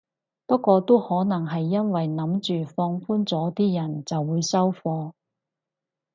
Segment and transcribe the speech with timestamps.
[0.47, 5.11] 不過都可能係因為諗住放寬咗啲人就會收貨